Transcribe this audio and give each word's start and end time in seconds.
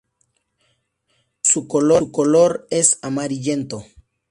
Su 1.41 1.67
color 1.67 2.65
es 2.71 2.97
amarillento. 3.03 3.85